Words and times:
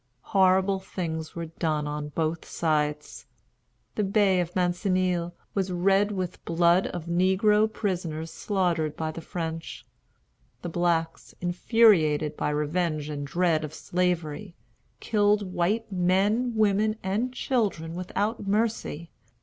Horrible 0.33 0.79
things 0.79 1.35
were 1.35 1.45
done 1.45 1.85
on 1.85 2.09
both 2.09 2.43
sides. 2.43 3.27
The 3.93 4.03
Bay 4.03 4.39
of 4.39 4.55
Mancenille 4.55 5.35
was 5.53 5.71
red 5.71 6.11
with 6.11 6.31
the 6.31 6.37
blood 6.43 6.87
of 6.87 7.05
negro 7.05 7.71
prisoners 7.71 8.31
slaughtered 8.31 8.97
by 8.97 9.11
the 9.11 9.21
French. 9.21 9.85
The 10.63 10.69
blacks, 10.69 11.35
infuriated 11.39 12.35
by 12.35 12.49
revenge 12.49 13.09
and 13.09 13.27
dread 13.27 13.63
of 13.63 13.75
Slavery, 13.75 14.55
killed 14.99 15.53
white 15.53 15.91
men, 15.91 16.55
women, 16.55 16.95
and 17.03 17.31
children 17.31 17.93
without 17.93 18.47
mercy. 18.47 19.11